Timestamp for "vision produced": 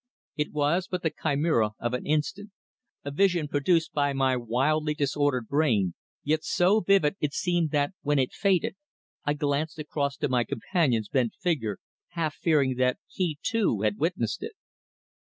3.11-3.93